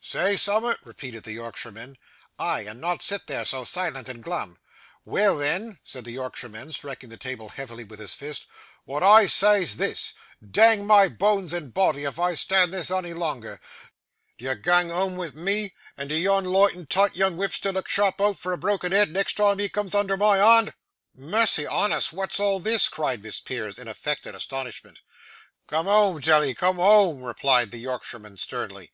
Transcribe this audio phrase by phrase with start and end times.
[0.00, 1.98] 'Say summat?' repeated the Yorkshireman.
[2.38, 4.56] 'Ay, and not sit there so silent and glum.'
[5.04, 8.46] 'Weel, then!' said the Yorkshireman, striking the table heavily with his fist,
[8.84, 13.60] 'what I say's this Dang my boans and boddy, if I stan' this ony longer.
[14.38, 17.88] Do ye gang whoam wi' me, and do yon loight an' toight young whipster look
[17.88, 20.74] sharp out for a brokken head, next time he cums under my hond.'
[21.12, 25.00] 'Mercy on us, what's all this?' cried Miss Price, in affected astonishment.
[25.66, 28.92] 'Cum whoam, tell 'e, cum whoam,' replied the Yorkshireman, sternly.